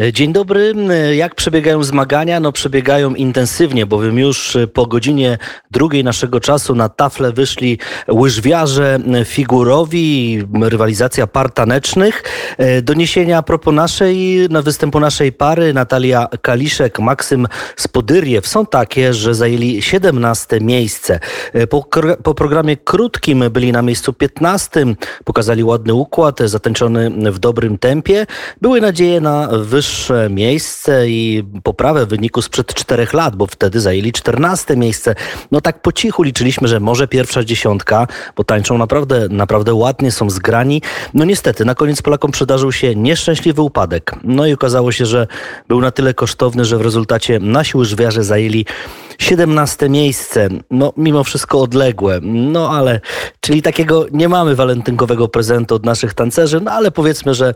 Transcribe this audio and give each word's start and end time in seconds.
E, 0.00 0.12
dzień 0.12 0.32
dobry. 0.32 0.74
E, 0.90 1.16
jak 1.16 1.34
przebiegają 1.34 1.84
zmagania? 1.84 2.40
No 2.40 2.52
przebiegają 2.52 3.14
intensywnie, 3.14 3.86
bowiem 3.86 4.18
już 4.18 4.56
e, 4.56 4.66
po 4.66 4.86
godzinie 4.86 5.38
drugiej 5.70 6.04
naszego 6.04 6.40
czasu 6.40 6.74
na 6.74 6.88
tafle 6.88 7.32
wyszli 7.32 7.78
łyżwiarze 8.10 8.98
figurowi, 9.24 10.42
rywalizacja 10.62 11.26
par 11.26 11.50
tanecznych. 11.50 12.22
Doniesienia 12.82 13.38
a 13.38 13.42
propos 13.42 13.74
naszej, 13.74 14.46
na 14.50 14.62
występu 14.62 15.00
naszej 15.00 15.32
pary 15.32 15.74
Natalia 15.74 16.28
Kaliszek, 16.42 16.98
Maksym 16.98 17.46
Spodyriew 17.76 18.46
są 18.46 18.66
takie, 18.66 19.14
że 19.14 19.34
zajęli 19.34 19.82
17 19.82 20.60
miejsce. 20.60 21.20
Po, 21.70 21.86
po 22.22 22.34
programie 22.34 22.76
krótkim 22.76 23.44
byli 23.50 23.72
na 23.72 23.82
miejscu 23.82 24.12
15, 24.12 24.86
pokazali 25.24 25.64
ładny 25.64 25.94
układ, 25.94 26.40
zatańczony 26.40 27.10
w 27.32 27.38
dobrym 27.38 27.78
tempie. 27.78 28.26
Były 28.60 28.80
nadzieje 28.80 29.20
na 29.20 29.48
wyższe 29.52 29.85
wyższe 29.86 30.28
miejsce 30.30 31.08
i 31.08 31.44
poprawę 31.62 32.06
wyniku 32.06 32.42
sprzed 32.42 32.74
czterech 32.74 33.12
lat, 33.12 33.36
bo 33.36 33.46
wtedy 33.46 33.80
zajęli 33.80 34.12
czternaste 34.12 34.76
miejsce. 34.76 35.14
No 35.52 35.60
tak 35.60 35.82
po 35.82 35.92
cichu 35.92 36.22
liczyliśmy, 36.22 36.68
że 36.68 36.80
może 36.80 37.08
pierwsza 37.08 37.44
dziesiątka, 37.44 38.06
bo 38.36 38.44
tańczą 38.44 38.78
naprawdę, 38.78 39.28
naprawdę 39.30 39.74
ładnie, 39.74 40.12
są 40.12 40.30
zgrani. 40.30 40.82
No 41.14 41.24
niestety, 41.24 41.64
na 41.64 41.74
koniec 41.74 42.02
Polakom 42.02 42.30
przydarzył 42.30 42.72
się 42.72 42.94
nieszczęśliwy 42.94 43.62
upadek. 43.62 44.12
No 44.24 44.46
i 44.46 44.52
okazało 44.52 44.92
się, 44.92 45.06
że 45.06 45.26
był 45.68 45.80
na 45.80 45.90
tyle 45.90 46.14
kosztowny, 46.14 46.64
że 46.64 46.78
w 46.78 46.80
rezultacie 46.80 47.38
nasi 47.40 47.78
łyżwiarze 47.78 48.24
zajęli 48.24 48.66
17 49.18 49.88
miejsce, 49.88 50.48
no 50.70 50.92
mimo 50.96 51.24
wszystko 51.24 51.60
odległe, 51.60 52.20
no 52.22 52.70
ale, 52.70 53.00
czyli 53.40 53.62
takiego 53.62 54.06
nie 54.12 54.28
mamy 54.28 54.54
walentynkowego 54.54 55.28
prezentu 55.28 55.74
od 55.74 55.84
naszych 55.84 56.14
tancerzy, 56.14 56.60
no 56.60 56.70
ale 56.70 56.90
powiedzmy, 56.90 57.34
że, 57.34 57.54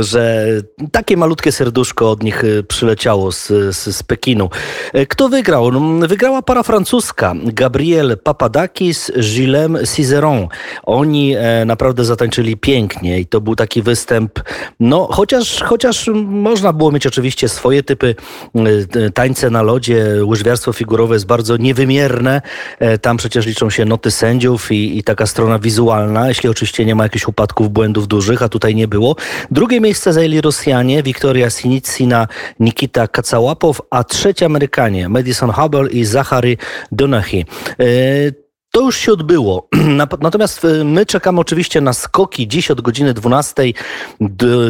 że 0.00 0.46
takie 0.92 1.16
malutkie 1.16 1.52
serduszko 1.60 2.10
od 2.10 2.22
nich 2.22 2.44
y, 2.44 2.62
przyleciało 2.62 3.32
z, 3.32 3.48
z, 3.48 3.96
z 3.96 4.02
Pekinu. 4.02 4.50
E, 4.92 5.06
kto 5.06 5.28
wygrał? 5.28 5.72
No, 5.72 6.08
wygrała 6.08 6.42
para 6.42 6.62
francuska, 6.62 7.34
Gabriel 7.44 8.18
Papadakis, 8.18 9.12
Gilem 9.20 9.78
Cizeron. 9.96 10.48
Oni 10.82 11.34
e, 11.36 11.64
naprawdę 11.64 12.04
zatańczyli 12.04 12.56
pięknie 12.56 13.20
i 13.20 13.26
to 13.26 13.40
był 13.40 13.56
taki 13.56 13.82
występ, 13.82 14.40
no 14.80 15.08
chociaż, 15.10 15.62
chociaż 15.62 16.10
można 16.24 16.72
było 16.72 16.92
mieć 16.92 17.06
oczywiście 17.06 17.48
swoje 17.48 17.82
typy 17.82 18.14
y, 18.96 19.10
tańce 19.10 19.50
na 19.50 19.62
lodzie, 19.62 20.04
łyżwiarstwo 20.24 20.72
figurowe 20.72 21.14
jest 21.14 21.26
bardzo 21.26 21.56
niewymierne. 21.56 22.42
E, 22.78 22.98
tam 22.98 23.16
przecież 23.16 23.46
liczą 23.46 23.70
się 23.70 23.84
noty 23.84 24.10
sędziów 24.10 24.72
i, 24.72 24.98
i 24.98 25.02
taka 25.04 25.26
strona 25.26 25.58
wizualna, 25.58 26.28
jeśli 26.28 26.48
oczywiście 26.48 26.84
nie 26.84 26.94
ma 26.94 27.02
jakichś 27.02 27.28
upadków, 27.28 27.70
błędów 27.70 28.08
dużych, 28.08 28.42
a 28.42 28.48
tutaj 28.48 28.74
nie 28.74 28.88
było. 28.88 29.16
Drugie 29.50 29.80
miejsce 29.80 30.12
zajęli 30.12 30.40
Rosjanie, 30.40 31.02
Wiktoria 31.02 31.39
Sinicina, 31.48 32.28
Nikita 32.60 33.08
Kacałapow, 33.08 33.80
a 33.90 34.04
trzecie 34.04 34.46
Amerykanie, 34.46 35.08
Madison 35.08 35.50
Hubble 35.50 35.90
i 35.90 36.04
Zachary 36.04 36.56
Donahy. 36.92 37.44
To 38.72 38.80
już 38.80 38.96
się 38.96 39.12
odbyło. 39.12 39.68
Natomiast 40.20 40.64
e, 40.64 40.84
my 40.84 41.06
czekamy 41.06 41.40
oczywiście 41.40 41.80
na 41.80 41.92
skoki. 41.92 42.48
Dziś 42.48 42.70
od 42.70 42.80
godziny 42.80 43.14
12 43.14 43.62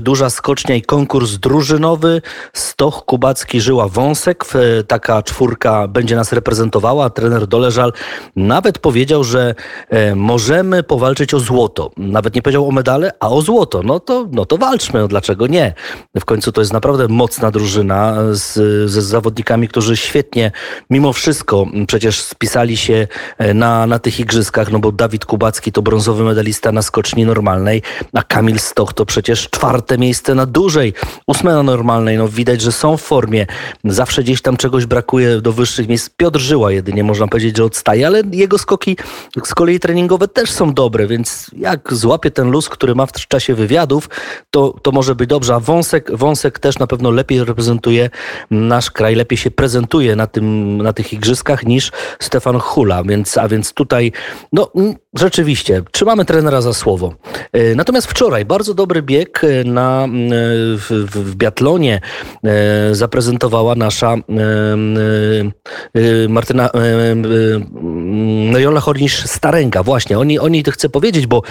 duża 0.03 0.31
skocznia 0.31 0.75
i 0.75 0.83
konkurs 0.83 1.33
drużynowy. 1.33 2.23
Stoch 2.53 3.05
Kubacki 3.05 3.61
Żyła 3.61 3.89
Wąsek. 3.89 4.45
Taka 4.87 5.23
czwórka 5.23 5.89
będzie 5.89 6.17
nas 6.17 6.33
reprezentowała. 6.33 7.11
Trener 7.11 7.47
Doleżal 7.47 7.93
nawet 8.37 8.79
powiedział, 8.79 9.25
że 9.25 9.55
e, 9.89 10.15
możemy 10.15 10.83
powalczyć 10.83 11.35
o 11.35 11.41
złoto. 11.41 11.91
Nawet 11.97 12.35
nie 12.35 12.43
powiedział 12.43 12.69
o 12.69 12.73
medale, 12.73 13.11
a 13.21 13.29
o 13.29 13.43
złoto. 13.43 13.83
No 13.83 14.01
to, 14.01 14.27
no 14.33 14.47
to 14.47 14.59
walczmy. 14.59 15.01
No 15.01 15.09
dlaczego 15.09 15.47
nie? 15.47 15.75
W 16.17 16.25
końcu 16.25 16.53
to 16.53 16.61
jest 16.61 16.73
naprawdę 16.73 17.09
mocna 17.09 17.51
drużyna 17.51 18.17
z, 18.31 18.53
z 18.91 19.05
zawodnikami, 19.05 19.69
którzy 19.69 19.97
świetnie 19.97 20.53
mimo 20.91 21.13
wszystko 21.13 21.67
przecież 21.87 22.21
spisali 22.21 22.77
się 22.77 23.09
e, 23.39 23.55
na 23.55 23.90
na 23.91 23.99
tych 23.99 24.21
igrzyskach, 24.21 24.73
no 24.73 24.79
bo 24.79 24.93
Dawid 24.93 25.25
Kubacki 25.25 25.73
to 25.73 25.83
brązowy 25.83 26.25
medalista 26.25 26.73
na 26.73 26.83
skoczni 26.83 27.25
normalnej, 27.25 27.83
a 28.13 28.23
Kamil 28.23 28.59
Stoch 28.59 28.93
to 28.93 29.07
przecież 29.07 29.51
czwarte 29.51 29.99
miejsce 29.99 30.35
na 30.35 30.47
dużej, 30.47 30.95
ósme 31.27 31.53
na 31.53 31.63
normalnej. 31.63 32.19
No 32.19 32.29
widać, 32.29 32.61
że 32.61 32.73
są 32.73 32.97
w 32.97 33.03
formie. 33.03 33.47
Zawsze 33.85 34.23
gdzieś 34.23 34.43
tam 34.43 34.57
czegoś 34.57 34.87
brakuje 34.87 35.41
do 35.41 35.53
wyższych 35.53 35.89
miejsc. 35.89 36.11
Piotr 36.17 36.41
Żyła 36.41 36.73
jedynie 36.73 37.05
można 37.05 37.29
powiedzieć, 37.29 37.57
że 37.57 37.65
odstaje, 37.65 38.07
ale 38.07 38.23
jego 38.33 38.59
skoki 38.59 38.97
z 39.45 39.55
kolei 39.55 39.81
treningowe 39.81 40.29
też 40.29 40.51
są 40.51 40.75
dobre, 40.75 41.07
więc 41.07 41.51
jak 41.57 41.95
złapie 41.95 42.31
ten 42.31 42.51
luz, 42.51 42.69
który 42.69 42.95
ma 42.95 43.07
w 43.07 43.13
czasie 43.13 43.55
wywiadów, 43.55 44.09
to, 44.51 44.75
to 44.83 44.93
może 44.93 45.15
być 45.15 45.29
dobrze. 45.29 45.55
A 45.55 45.61
Wąsek, 45.61 46.17
Wąsek 46.17 46.59
też 46.59 46.79
na 46.79 46.87
pewno 46.87 47.11
lepiej 47.11 47.45
reprezentuje 47.45 48.11
nasz 48.51 48.91
kraj, 48.91 49.15
lepiej 49.15 49.39
się 49.39 49.51
prezentuje 49.51 50.17
na, 50.17 50.27
tym, 50.27 50.77
na 50.83 50.93
tych 50.93 51.13
igrzyskach 51.13 51.67
niż 51.67 51.93
Stefan 52.21 52.59
Hula, 52.59 53.05
więc, 53.05 53.39
a 53.39 53.49
więc 53.49 53.73
tutaj, 53.81 54.13
no 54.53 54.71
rzeczywiście, 55.15 55.83
trzymamy 55.91 56.25
trenera 56.25 56.61
za 56.61 56.73
słowo. 56.73 57.15
E, 57.53 57.75
natomiast 57.75 58.07
wczoraj 58.07 58.45
bardzo 58.45 58.75
dobry 58.75 59.03
bieg 59.03 59.45
e, 59.45 59.65
na, 59.65 60.09
w, 60.77 61.07
w 61.11 61.35
biatlonie 61.35 62.01
e, 62.45 62.95
zaprezentowała 62.95 63.75
nasza 63.75 64.17
Martyna 66.29 66.71
Jola 68.59 68.81
Hornisz-Starenka. 68.81 69.85
Właśnie, 69.85 70.19
oni, 70.19 70.39
oni 70.39 70.63
to 70.63 70.71
chcę 70.71 70.89
powiedzieć, 70.89 71.27
bo 71.27 71.43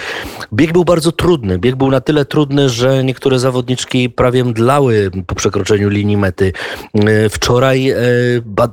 bieg 0.52 0.72
był 0.72 0.84
bardzo 0.84 1.12
trudny. 1.12 1.58
Bieg 1.58 1.76
był 1.76 1.90
na 1.90 2.00
tyle 2.00 2.24
trudny, 2.24 2.68
że 2.68 3.04
niektóre 3.04 3.38
zawodniczki 3.38 4.10
prawie 4.10 4.44
mdlały 4.44 5.10
po 5.26 5.34
przekroczeniu 5.34 5.88
linii 5.88 6.16
mety. 6.16 6.52
Wczoraj 7.30 7.94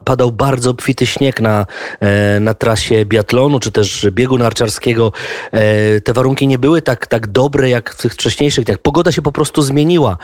padał 0.06 0.31
bardzo 0.31 0.69
obfity 0.69 1.06
śnieg 1.06 1.41
na, 1.41 1.66
na 2.39 2.53
trasie 2.53 3.06
biatlonu 3.06 3.46
czy 3.59 3.71
też 3.71 4.07
biegu 4.11 4.37
narciarskiego, 4.37 5.11
e, 5.51 6.01
te 6.01 6.13
warunki 6.13 6.47
nie 6.47 6.59
były 6.59 6.81
tak, 6.81 7.07
tak 7.07 7.27
dobre 7.27 7.69
jak 7.69 7.93
w 7.93 8.01
tych 8.01 8.13
wcześniejszych 8.13 8.65
dniach. 8.65 8.77
Pogoda 8.77 9.11
się 9.11 9.21
po 9.21 9.31
prostu 9.31 9.61
zmieniła. 9.61 10.17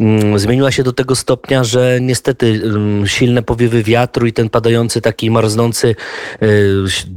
Mm, 0.00 0.38
zmieniła 0.38 0.70
się 0.70 0.82
do 0.82 0.92
tego 0.92 1.16
stopnia, 1.16 1.64
że 1.64 1.98
niestety 2.00 2.60
mm, 2.64 3.06
silne 3.06 3.42
powiewy 3.42 3.82
wiatru 3.82 4.26
i 4.26 4.32
ten 4.32 4.48
padający 4.48 5.00
taki 5.00 5.30
marznący 5.30 5.94
e, 6.42 6.46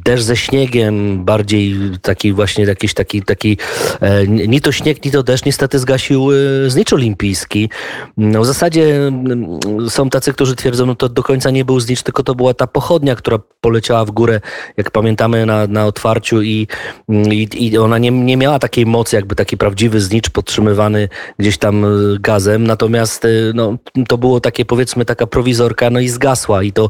deszcz 0.05 0.23
ze 0.23 0.35
śniegiem, 0.35 1.25
bardziej 1.25 1.75
taki 2.01 2.33
właśnie 2.33 2.65
jakiś 2.65 2.93
taki, 2.93 3.21
taki 3.21 3.57
e, 4.01 4.27
ni 4.27 4.61
to 4.61 4.71
śnieg, 4.71 5.05
ni 5.05 5.11
to 5.11 5.23
deszcz 5.23 5.45
niestety 5.45 5.79
zgasił 5.79 6.29
znicz 6.67 6.93
olimpijski. 6.93 7.69
No, 8.17 8.41
w 8.41 8.45
zasadzie 8.45 9.07
mm, 9.07 9.59
są 9.89 10.09
tacy, 10.09 10.33
którzy 10.33 10.55
twierdzą, 10.55 10.85
no 10.85 10.95
to 10.95 11.09
do 11.09 11.23
końca 11.23 11.51
nie 11.51 11.65
był 11.65 11.79
znicz, 11.79 12.03
tylko 12.03 12.23
to 12.23 12.35
była 12.35 12.53
ta 12.53 12.67
pochodnia, 12.67 13.15
która 13.15 13.39
poleciała 13.61 14.05
w 14.05 14.11
górę, 14.11 14.41
jak 14.77 14.91
pamiętamy, 14.91 15.42
na, 15.45 15.67
na 15.67 15.85
otwarciu 15.85 16.41
i, 16.41 16.67
i, 17.09 17.47
i 17.59 17.77
ona 17.77 17.97
nie, 17.97 18.11
nie 18.11 18.37
miała 18.37 18.59
takiej 18.59 18.85
mocy, 18.85 19.15
jakby 19.15 19.35
taki 19.35 19.57
prawdziwy 19.57 20.01
znicz 20.01 20.29
podtrzymywany 20.29 21.09
gdzieś 21.39 21.57
tam 21.57 21.85
e, 21.85 21.87
gazem, 22.19 22.67
natomiast 22.67 23.25
e, 23.25 23.29
no, 23.53 23.77
to 24.07 24.17
było 24.17 24.39
takie 24.39 24.65
powiedzmy 24.65 25.05
taka 25.05 25.27
prowizorka, 25.27 25.89
no 25.89 25.99
i 25.99 26.09
zgasła 26.09 26.63
i 26.63 26.71
to 26.71 26.89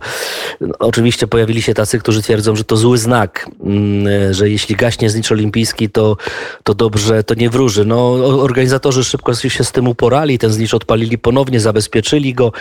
no, 0.61 0.73
oczywiście 0.79 1.27
pojawili 1.27 1.61
się 1.61 1.73
tacy, 1.73 1.99
którzy 1.99 2.21
twierdzą, 2.21 2.55
że 2.55 2.63
to 2.63 2.77
zły 2.77 2.97
znak, 2.97 3.49
mm, 3.63 4.07
e, 4.07 4.33
że 4.33 4.49
jeśli 4.49 4.75
gaśnie 4.75 5.09
znicz 5.09 5.31
olimpijski, 5.31 5.89
to, 5.89 6.17
to 6.63 6.73
dobrze, 6.73 7.23
to 7.23 7.33
nie 7.33 7.49
wróży. 7.49 7.85
No 7.85 8.13
organizatorzy 8.41 9.03
szybko 9.03 9.33
się 9.33 9.63
z 9.63 9.71
tym 9.71 9.87
uporali, 9.87 10.39
ten 10.39 10.51
znicz 10.51 10.73
odpalili 10.73 11.17
ponownie, 11.17 11.59
zabezpieczyli 11.59 12.33
go. 12.33 12.51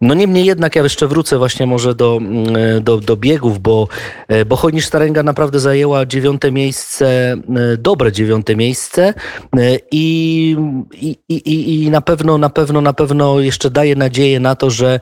No 0.00 0.14
niemniej 0.14 0.44
jednak 0.44 0.76
ja 0.76 0.82
jeszcze 0.82 1.08
wrócę 1.08 1.38
właśnie 1.38 1.66
może 1.66 1.94
do, 1.94 2.16
mm, 2.16 2.84
do, 2.84 2.96
do 2.96 3.16
biegów, 3.16 3.58
bo, 3.58 3.88
bo 4.46 4.56
Chojnisz 4.56 4.86
Starenga 4.86 5.22
naprawdę 5.22 5.39
naprawdę 5.40 5.60
zajęła 5.60 6.06
dziewiąte 6.06 6.52
miejsce, 6.52 7.06
e, 7.06 7.76
dobre 7.76 8.12
dziewiąte 8.12 8.56
miejsce 8.56 9.14
e, 9.56 9.78
i, 9.90 10.56
i, 10.92 11.16
i, 11.28 11.84
i 11.84 11.90
na 11.90 12.00
pewno, 12.00 12.38
na 12.38 12.50
pewno, 12.50 12.80
na 12.80 12.92
pewno 12.92 13.40
jeszcze 13.40 13.70
daje 13.70 13.96
nadzieję 13.96 14.40
na 14.40 14.54
to, 14.54 14.70
że, 14.70 15.00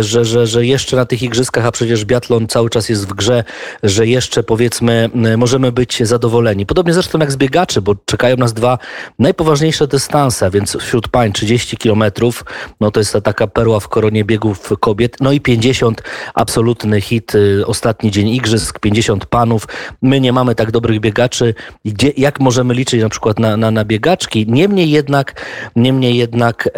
że, 0.00 0.24
że, 0.24 0.46
że 0.46 0.66
jeszcze 0.66 0.96
na 0.96 1.06
tych 1.06 1.22
igrzyskach, 1.22 1.66
a 1.66 1.72
przecież 1.72 2.04
biatlon 2.04 2.46
cały 2.46 2.70
czas 2.70 2.88
jest 2.88 3.08
w 3.08 3.14
grze, 3.14 3.44
że 3.82 4.06
jeszcze 4.06 4.42
powiedzmy 4.42 5.10
możemy 5.36 5.72
być 5.72 6.02
zadowoleni. 6.02 6.66
Podobnie 6.66 6.92
zresztą 6.94 7.18
jak 7.18 7.32
z 7.32 7.36
biegaczy, 7.36 7.82
bo 7.82 7.94
czekają 8.04 8.36
nas 8.36 8.52
dwa 8.52 8.78
najpoważniejsze 9.18 9.86
dystanse, 9.86 10.50
więc 10.50 10.76
wśród 10.76 11.08
pań 11.08 11.32
30 11.32 11.76
kilometrów, 11.76 12.44
no 12.80 12.90
to 12.90 13.00
jest 13.00 13.12
ta 13.12 13.20
taka 13.20 13.46
perła 13.46 13.80
w 13.80 13.88
koronie 13.88 14.24
biegów 14.24 14.72
kobiet, 14.80 15.16
no 15.20 15.32
i 15.32 15.40
50 15.40 16.02
absolutny 16.34 17.00
hit, 17.00 17.32
ostatni 17.66 18.10
dzień 18.10 18.28
igrzysk, 18.28 18.78
50 18.78 19.26
panów, 19.26 19.55
My 20.02 20.20
nie 20.20 20.32
mamy 20.32 20.54
tak 20.54 20.70
dobrych 20.70 21.00
biegaczy. 21.00 21.54
Gdzie, 21.84 22.12
jak 22.16 22.40
możemy 22.40 22.74
liczyć 22.74 23.02
na 23.02 23.08
przykład 23.08 23.38
na, 23.38 23.56
na, 23.56 23.70
na 23.70 23.84
biegaczki? 23.84 24.46
Niemniej 24.48 24.90
jednak, 24.90 25.46
niemniej 25.76 26.16
jednak 26.16 26.66
e, 26.66 26.70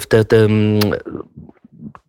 w 0.00 0.06
te, 0.08 0.24
te 0.24 0.48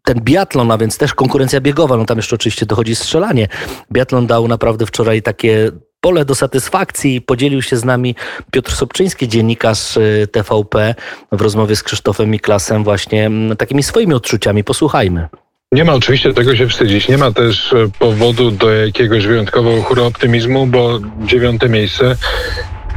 ten 0.03 0.21
biatlon, 0.21 0.71
a 0.71 0.77
więc 0.77 0.97
też 0.97 1.13
konkurencja 1.13 1.61
biegowa, 1.61 1.97
no 1.97 2.05
tam 2.05 2.17
jeszcze 2.17 2.35
oczywiście 2.35 2.65
dochodzi 2.65 2.95
strzelanie. 2.95 3.47
Biatlon 3.91 4.27
dał 4.27 4.47
naprawdę 4.47 4.85
wczoraj 4.85 5.21
takie 5.21 5.71
pole 6.01 6.25
do 6.25 6.35
satysfakcji. 6.35 7.21
Podzielił 7.21 7.61
się 7.61 7.77
z 7.77 7.85
nami 7.85 8.15
Piotr 8.51 8.71
Sobczyński, 8.71 9.27
dziennikarz 9.27 9.97
y, 9.97 10.27
TVP 10.31 10.95
w 11.31 11.41
rozmowie 11.41 11.75
z 11.75 11.83
Krzysztofem 11.83 12.29
Miklasem 12.29 12.83
właśnie 12.83 13.31
takimi 13.57 13.83
swoimi 13.83 14.13
odczuciami. 14.13 14.63
Posłuchajmy. 14.63 15.27
Nie 15.73 15.85
ma 15.85 15.93
oczywiście 15.93 16.33
tego 16.33 16.55
się 16.55 16.67
wstydzić. 16.67 17.07
Nie 17.07 17.17
ma 17.17 17.31
też 17.31 17.73
e, 17.73 17.87
powodu 17.99 18.51
do 18.51 18.71
jakiegoś 18.71 19.27
wyjątkowo 19.27 19.81
chóru 19.81 20.05
optymizmu, 20.05 20.67
bo 20.67 20.99
dziewiąte 21.25 21.69
miejsce 21.69 22.15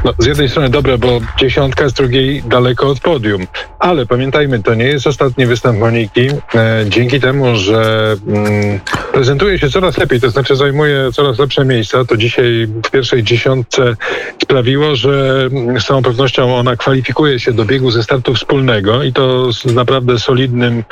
no, 0.05 0.13
z 0.19 0.27
jednej 0.27 0.49
strony 0.49 0.71
dobre, 0.71 0.99
bo 0.99 1.21
dziesiątka, 1.39 1.89
z 1.89 1.93
drugiej 1.93 2.43
daleko 2.43 2.89
od 2.89 3.01
podium. 3.01 3.47
Ale 3.79 4.07
pamiętajmy, 4.07 4.63
to 4.63 4.75
nie 4.75 4.85
jest 4.85 5.07
ostatni 5.07 5.47
występ 5.47 5.79
Moniki. 5.79 6.29
E, 6.55 6.85
dzięki 6.89 7.21
temu, 7.21 7.57
że 7.57 8.13
mm, 8.27 8.81
prezentuje 9.13 9.59
się 9.59 9.71
coraz 9.71 9.99
lepiej, 9.99 10.21
to 10.21 10.31
znaczy 10.31 10.57
zajmuje 10.57 11.13
coraz 11.13 11.39
lepsze 11.39 11.65
miejsca, 11.65 12.05
to 12.05 12.17
dzisiaj 12.17 12.69
w 12.85 12.91
pierwszej 12.91 13.23
dziesiątce 13.23 13.97
sprawiło, 14.43 14.97
że 14.97 15.49
mm, 15.53 15.81
z 15.81 15.87
całą 15.87 16.03
pewnością 16.03 16.57
ona 16.57 16.77
kwalifikuje 16.77 17.41
się 17.41 17.53
do 17.53 17.65
biegu 17.65 17.91
ze 17.91 18.03
startu 18.03 18.35
wspólnego 18.35 19.03
i 19.03 19.13
to 19.13 19.53
z 19.53 19.65
naprawdę 19.65 20.19
solidnym 20.19 20.85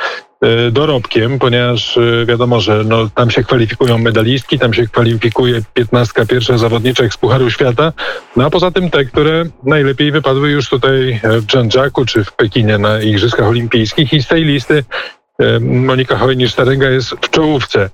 dorobkiem, 0.71 1.39
ponieważ 1.39 1.97
e, 1.97 2.25
wiadomo, 2.25 2.61
że 2.61 2.83
no, 2.83 3.09
tam 3.15 3.31
się 3.31 3.43
kwalifikują 3.43 3.97
medalistki, 3.97 4.59
tam 4.59 4.73
się 4.73 4.87
kwalifikuje 4.87 5.61
piętnastka 5.73 6.25
pierwszych 6.25 6.59
zawodniczek 6.59 7.13
z 7.13 7.17
Pucharu 7.17 7.49
Świata, 7.49 7.93
no 8.35 8.45
a 8.45 8.49
poza 8.49 8.71
tym 8.71 8.89
te, 8.89 9.05
które 9.05 9.43
najlepiej 9.63 10.11
wypadły 10.11 10.49
już 10.49 10.69
tutaj 10.69 11.19
w 11.23 11.45
Dżandżaku 11.45 12.05
czy 12.05 12.23
w 12.23 12.33
Pekinie 12.33 12.77
na 12.77 13.01
Igrzyskach 13.01 13.47
Olimpijskich 13.47 14.13
i 14.13 14.21
z 14.21 14.27
tej 14.27 14.43
listy 14.43 14.83
e, 15.39 15.59
Monika 15.59 16.15
Hojnisz-Starenga 16.15 16.91
jest 16.91 17.09
w 17.09 17.29
czołówce. 17.29 17.89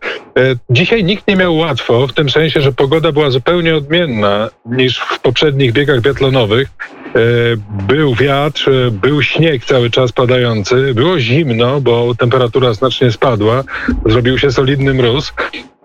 Dzisiaj 0.69 1.03
nikt 1.03 1.27
nie 1.27 1.35
miał 1.35 1.57
łatwo, 1.57 2.07
w 2.07 2.13
tym 2.13 2.29
sensie, 2.29 2.61
że 2.61 2.71
pogoda 2.71 3.11
była 3.11 3.29
zupełnie 3.31 3.75
odmienna 3.75 4.49
niż 4.65 4.97
w 4.97 5.19
poprzednich 5.19 5.73
biegach 5.73 6.01
biatlonowych. 6.01 6.69
E, 7.15 7.19
był 7.87 8.15
wiatr, 8.15 8.69
e, 8.69 8.91
był 8.91 9.21
śnieg 9.21 9.65
cały 9.65 9.89
czas 9.89 10.11
padający, 10.11 10.93
było 10.93 11.19
zimno, 11.19 11.81
bo 11.81 12.15
temperatura 12.15 12.73
znacznie 12.73 13.11
spadła, 13.11 13.63
zrobił 14.05 14.37
się 14.37 14.51
solidny 14.51 14.93
mróz. 14.93 15.33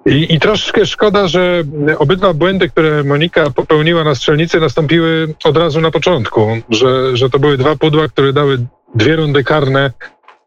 I, 0.06 0.34
I 0.34 0.40
troszkę 0.40 0.87
szkoda, 0.87 1.28
że 1.28 1.62
obydwa 1.99 2.34
błędy, 2.34 2.69
które 2.69 3.05
Monika 3.05 3.50
popełniła 3.50 4.05
na 4.05 4.14
strzelnicy, 4.14 4.61
nastąpiły 4.61 5.34
od 5.44 5.56
razu 5.56 5.81
na 5.81 5.90
początku, 5.90 6.56
że, 6.70 7.17
że 7.17 7.31
to 7.31 7.38
były 7.38 7.56
dwa 7.56 7.76
pudła, 7.76 8.08
które 8.08 8.32
dały 8.32 8.58
dwie 8.94 9.17
rundy 9.17 9.44
karne 9.44 9.93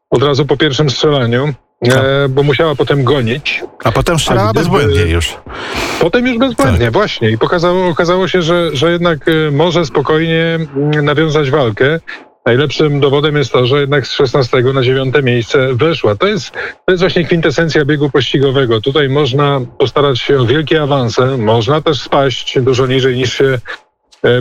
od 0.09 0.23
razu 0.23 0.45
po 0.45 0.57
pierwszym 0.57 0.89
strzelaniu. 0.89 1.53
E, 1.87 2.29
bo 2.29 2.43
musiała 2.43 2.75
potem 2.75 3.03
gonić. 3.03 3.63
A 3.83 3.91
potem 3.91 4.19
strzelała 4.19 4.53
bezbłędnie 4.53 5.01
już. 5.01 5.37
Potem 5.99 6.27
już 6.27 6.37
bezbłędnie, 6.37 6.85
tak. 6.85 6.93
właśnie. 6.93 7.29
I 7.29 7.37
pokazało, 7.37 7.87
okazało 7.87 8.27
się, 8.27 8.41
że, 8.41 8.75
że 8.75 8.91
jednak 8.91 9.27
e, 9.27 9.51
może 9.51 9.85
spokojnie 9.85 10.59
mm, 10.75 11.05
nawiązać 11.05 11.51
walkę. 11.51 11.99
Najlepszym 12.45 12.99
dowodem 12.99 13.37
jest 13.37 13.51
to, 13.51 13.65
że 13.65 13.81
jednak 13.81 14.07
z 14.07 14.11
16 14.11 14.61
na 14.61 14.83
9 14.83 15.15
miejsce 15.23 15.73
weszła. 15.73 16.15
To 16.15 16.27
jest, 16.27 16.51
to 16.85 16.91
jest 16.91 17.03
właśnie 17.03 17.25
kwintesencja 17.25 17.85
biegu 17.85 18.09
pościgowego. 18.09 18.81
Tutaj 18.81 19.09
można 19.09 19.61
postarać 19.77 20.19
się 20.19 20.39
o 20.39 20.45
wielkie 20.45 20.81
awanse, 20.81 21.37
można 21.37 21.81
też 21.81 22.01
spaść 22.01 22.59
dużo 22.61 22.87
niżej 22.87 23.15
niż 23.15 23.33
się 23.33 23.59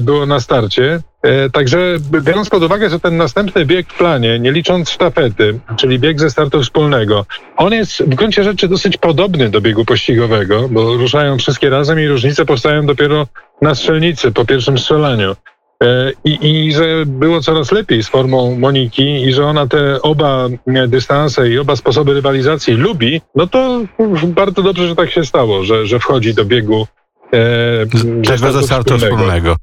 było 0.00 0.26
na 0.26 0.40
starcie. 0.40 1.00
E, 1.22 1.50
także 1.50 1.96
biorąc 2.22 2.50
pod 2.50 2.62
uwagę, 2.62 2.90
że 2.90 3.00
ten 3.00 3.16
następny 3.16 3.66
bieg 3.66 3.92
w 3.92 3.98
planie, 3.98 4.38
nie 4.38 4.52
licząc 4.52 4.90
sztafety, 4.90 5.60
czyli 5.76 5.98
bieg 5.98 6.20
ze 6.20 6.30
startu 6.30 6.62
wspólnego, 6.62 7.26
on 7.56 7.72
jest 7.72 8.02
w 8.02 8.14
gruncie 8.14 8.44
rzeczy 8.44 8.68
dosyć 8.68 8.96
podobny 8.96 9.48
do 9.48 9.60
biegu 9.60 9.84
pościgowego, 9.84 10.68
bo 10.68 10.96
ruszają 10.96 11.38
wszystkie 11.38 11.70
razem 11.70 12.00
i 12.00 12.06
różnice 12.06 12.46
powstają 12.46 12.86
dopiero 12.86 13.26
na 13.62 13.74
strzelnicy 13.74 14.32
po 14.32 14.44
pierwszym 14.44 14.78
strzelaniu. 14.78 15.36
E, 15.82 16.12
I, 16.24 16.66
I 16.66 16.72
że 16.72 17.06
było 17.06 17.40
coraz 17.40 17.72
lepiej 17.72 18.02
z 18.02 18.08
formą 18.08 18.58
Moniki 18.58 19.22
i 19.22 19.32
że 19.32 19.46
ona 19.46 19.66
te 19.66 20.02
oba 20.02 20.48
dystanse 20.88 21.50
i 21.50 21.58
oba 21.58 21.76
sposoby 21.76 22.14
rywalizacji 22.14 22.74
lubi, 22.74 23.20
no 23.34 23.46
to 23.46 23.80
bardzo 24.26 24.62
dobrze, 24.62 24.88
że 24.88 24.96
tak 24.96 25.10
się 25.10 25.24
stało, 25.24 25.64
że, 25.64 25.86
że 25.86 25.98
wchodzi 25.98 26.34
do 26.34 26.44
biegu 26.44 26.86
e, 27.32 28.52
ze 28.52 28.62
startu 28.62 28.98
wspólnego. 28.98 29.56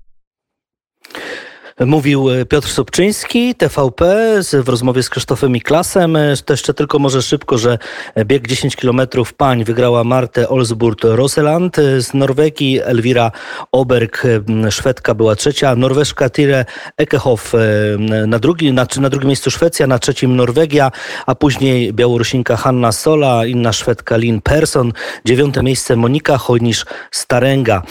Mówił 1.79 2.29
e, 2.29 2.45
Piotr 2.45 2.67
Sobczyński, 2.67 3.55
TVP, 3.55 4.15
w 4.63 4.69
rozmowie 4.69 5.03
z 5.03 5.09
Krzysztofem 5.09 5.51
Miklasem. 5.51 6.15
E, 6.15 6.37
to 6.45 6.53
jeszcze 6.53 6.73
tylko 6.73 6.99
może 6.99 7.21
szybko, 7.21 7.57
że 7.57 7.77
bieg 8.25 8.47
10 8.47 8.75
km 8.75 9.01
pań 9.37 9.63
wygrała 9.63 10.03
Martę 10.03 10.49
Olsburt-Roseland. 10.49 11.79
E, 11.79 12.01
z 12.01 12.13
Norwegii 12.13 12.79
Elwira 12.81 13.31
Oberg, 13.71 14.23
Szwedka 14.69 15.13
była 15.13 15.35
trzecia. 15.35 15.75
Norweszka 15.75 16.29
Tire 16.29 16.65
Ekehoff 16.97 17.53
na, 18.27 18.39
drugi, 18.39 18.73
na, 18.73 18.87
na 18.99 19.09
drugim 19.09 19.27
miejscu 19.27 19.51
Szwecja, 19.51 19.87
na 19.87 19.99
trzecim 19.99 20.35
Norwegia, 20.35 20.91
a 21.25 21.35
później 21.35 21.93
Białorusinka 21.93 22.57
Hanna 22.57 22.91
Sola, 22.91 23.45
inna 23.45 23.73
Szwedka 23.73 24.17
Lin 24.17 24.41
Persson, 24.41 24.93
dziewiąte 25.25 25.63
miejsce 25.63 25.95
Monika 25.95 26.37
Hojnisz-Starenga. 26.37 27.81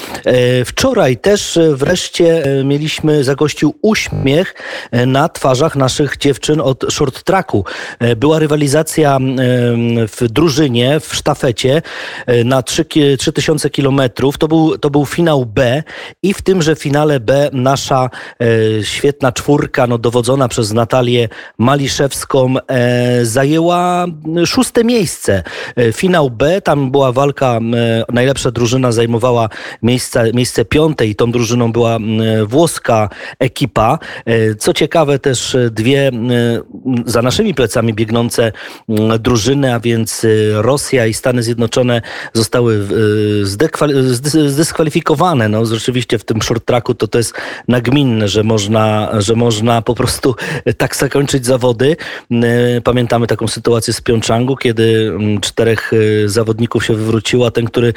Wczoraj 0.65 1.17
też 1.17 1.59
wreszcie 1.75 2.45
mieliśmy, 2.65 3.25
zagościł 3.25 3.74
uśmiech 3.83 4.55
e, 4.91 5.07
na 5.07 5.29
twarzach 5.29 5.77
naszych 5.77 6.17
dziewczyn 6.19 6.61
od 6.61 6.85
short 6.91 7.23
tracku. 7.23 7.65
E, 7.99 8.17
była 8.17 8.39
rywalizacja 8.39 9.19
w 10.09 10.29
drużynie, 10.29 11.01
w 11.01 11.15
sztafecie 11.15 11.83
e, 12.27 12.45
na 12.45 12.63
3000 12.63 13.71
kilometrów. 13.71 14.39
To 14.39 14.49
był, 14.49 14.79
to 14.79 14.91
był 14.91 15.07
finał 15.07 15.47
B 15.47 15.83
i 16.23 16.35
w 16.35 16.43
tymże 16.43 16.77
finale 16.77 17.21
B 17.21 17.51
nasza 17.53 18.11
świetna 18.83 19.33
czwórka, 19.33 19.87
no, 19.87 19.99
dowodzona 19.99 20.49
przez 20.49 20.73
Natalię 20.73 21.29
Maliszewską, 21.59 22.55
zajęła 23.23 24.07
szóste 24.47 24.85
miejsce. 24.85 25.43
Finał 25.93 26.31
B, 26.31 26.61
tam 26.61 26.91
była 26.91 27.13
walka, 27.13 27.61
najlepsza 28.13 28.51
drużyna 28.51 28.93
zajmowała 28.93 29.49
miejsce, 29.83 30.33
miejsce 30.33 30.65
piąte 30.65 31.07
i 31.07 31.15
tą 31.15 31.33
drużyną 31.33 31.73
była 31.73 31.99
włoska 32.47 33.09
ekipa 33.39 33.64
ekipa. 33.65 33.99
E, 34.27 34.55
co 34.55 34.73
ciekawe 34.73 35.19
też 35.19 35.55
e, 35.55 35.71
dwie 35.71 36.09
e, 36.09 36.13
za 37.07 37.23
naszymi 37.23 37.55
plecami 37.55 37.95
biegnące 37.95 38.53
drużyny, 39.19 39.75
a 39.75 39.81
więc 39.81 40.27
Rosja 40.53 41.07
i 41.07 41.15
Stany 41.15 41.43
Zjednoczone 41.43 42.03
zostały 42.33 42.87
zdyskwalifikowane. 44.47 45.49
No 45.49 45.67
rzeczywiście 45.67 46.19
w 46.19 46.25
tym 46.25 46.43
short 46.43 46.65
tracku 46.65 46.95
to 46.95 47.09
to 47.09 47.19
jest 47.19 47.35
nagminne, 47.69 48.29
że 48.29 48.43
można, 48.43 49.11
że 49.19 49.35
można 49.35 49.83
po 49.83 49.95
prostu 49.95 50.35
tak 50.79 50.97
zakończyć 50.97 51.47
zawody. 51.47 51.97
Pamiętamy 52.85 53.27
taką 53.27 53.49
sytuację 53.49 53.93
z 53.93 54.01
Pjongczangu, 54.01 54.57
kiedy 54.57 55.13
czterech 55.41 55.93
zawodników 56.27 56.85
się 56.85 56.95
wywróciło, 56.95 57.47
a 57.47 57.51
ten, 57.51 57.65
który 57.65 57.93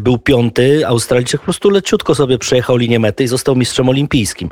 był 0.00 0.18
piąty, 0.18 0.86
Australijczyk 0.86 1.40
po 1.40 1.44
prostu 1.44 1.70
leciutko 1.70 2.14
sobie 2.14 2.38
przejechał 2.38 2.76
linię 2.76 2.98
mety 2.98 3.24
i 3.24 3.26
został 3.26 3.56
mistrzem 3.56 3.88
olimpijskim. 3.88 4.48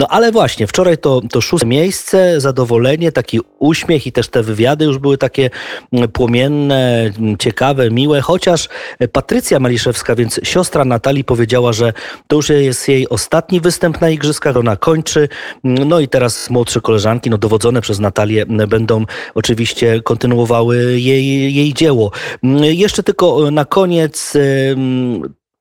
No 0.00 0.06
ale 0.08 0.32
właśnie, 0.32 0.66
wczoraj 0.66 0.98
to, 0.98 1.20
to 1.30 1.40
szóste 1.40 1.66
miejsce, 1.66 2.40
zadowolenie, 2.40 3.12
taki 3.12 3.40
uśmiech 3.58 4.06
i 4.06 4.12
też 4.12 4.28
te 4.28 4.42
wywiady 4.42 4.84
już 4.84 4.98
były 4.98 5.18
takie 5.18 5.50
mm, 5.92 6.08
płomienne, 6.08 7.12
mm, 7.18 7.36
ciekawe, 7.38 7.90
miłe, 7.90 8.20
chociaż 8.20 8.68
Patrycja 9.12 9.60
Maliszewska, 9.60 10.14
więc 10.14 10.40
siostra 10.42 10.84
Natalii 10.84 11.24
powiedziała, 11.24 11.72
że 11.72 11.92
to 12.28 12.36
już 12.36 12.48
jest 12.48 12.88
jej 12.88 13.08
ostatni 13.08 13.60
występ 13.60 14.00
na 14.00 14.10
igrzyskach, 14.10 14.56
ona 14.56 14.76
kończy, 14.76 15.28
mm, 15.64 15.88
no 15.88 16.00
i 16.00 16.08
teraz 16.08 16.50
młodsze 16.50 16.80
koleżanki, 16.80 17.30
no 17.30 17.38
dowodzone 17.38 17.80
przez 17.80 17.98
Natalię, 17.98 18.46
będą 18.46 19.04
oczywiście 19.34 20.02
kontynuowały 20.02 21.00
jej, 21.00 21.54
jej 21.54 21.74
dzieło. 21.74 22.10
Jeszcze 22.62 23.02
tylko 23.02 23.50
na 23.50 23.64
koniec 23.64 24.36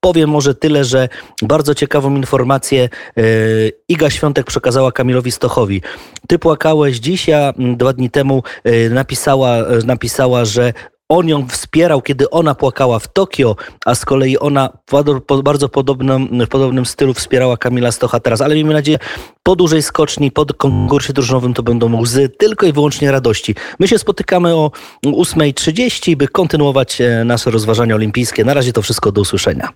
Powiem 0.01 0.29
może 0.29 0.55
tyle, 0.55 0.83
że 0.83 1.09
bardzo 1.41 1.75
ciekawą 1.75 2.15
informację 2.15 2.89
e, 3.17 3.21
Iga 3.87 4.09
Świątek 4.09 4.45
przekazała 4.45 4.91
Kamilowi 4.91 5.31
Stochowi. 5.31 5.81
Ty 6.27 6.39
płakałeś 6.39 6.97
dziś, 6.97 7.27
ja 7.27 7.53
dwa 7.57 7.93
dni 7.93 8.09
temu 8.09 8.43
e, 8.63 8.89
napisała, 8.89 9.57
e, 9.57 9.63
napisała, 9.85 10.45
że 10.45 10.73
on 11.09 11.27
ją 11.27 11.47
wspierał, 11.47 12.01
kiedy 12.01 12.29
ona 12.29 12.55
płakała 12.55 12.99
w 12.99 13.07
Tokio, 13.07 13.55
a 13.85 13.95
z 13.95 14.05
kolei 14.05 14.37
ona 14.37 14.69
w 14.91 15.41
bardzo 15.43 15.69
podobnym, 15.69 16.45
w 16.45 16.47
podobnym 16.47 16.85
stylu 16.85 17.13
wspierała 17.13 17.57
Kamila 17.57 17.91
Stocha 17.91 18.19
teraz. 18.19 18.41
Ale 18.41 18.55
miejmy 18.55 18.73
nadzieję, 18.73 18.99
po 19.43 19.55
dużej 19.55 19.83
skoczni, 19.83 20.31
po 20.31 20.45
konkursie 20.45 21.13
drużynowym 21.13 21.53
to 21.53 21.63
będą 21.63 22.01
łzy 22.01 22.29
tylko 22.29 22.65
i 22.65 22.73
wyłącznie 22.73 23.11
radości. 23.11 23.55
My 23.79 23.87
się 23.87 23.99
spotykamy 23.99 24.55
o 24.55 24.71
8.30, 25.05 26.15
by 26.15 26.27
kontynuować 26.27 27.01
nasze 27.25 27.51
rozważania 27.51 27.95
olimpijskie. 27.95 28.43
Na 28.43 28.53
razie 28.53 28.73
to 28.73 28.81
wszystko, 28.81 29.11
do 29.11 29.21
usłyszenia. 29.21 29.69